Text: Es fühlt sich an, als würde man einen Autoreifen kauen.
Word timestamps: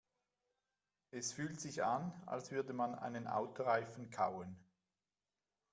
Es 1.11 1.31
fühlt 1.31 1.61
sich 1.61 1.83
an, 1.83 2.11
als 2.25 2.49
würde 2.49 2.73
man 2.73 2.95
einen 2.95 3.27
Autoreifen 3.27 4.09
kauen. 4.09 4.57